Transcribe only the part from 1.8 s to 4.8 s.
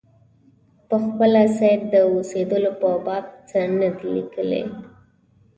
د اوسېدلو په باب څه نه دي لیکلي.